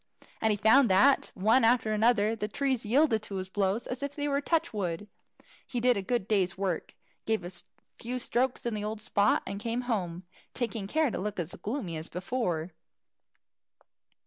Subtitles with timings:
[0.41, 4.15] And he found that, one after another, the trees yielded to his blows as if
[4.15, 5.07] they were touch wood.
[5.67, 6.95] He did a good day's work,
[7.27, 7.51] gave a
[7.99, 10.23] few strokes in the old spot, and came home,
[10.55, 12.71] taking care to look as gloomy as before.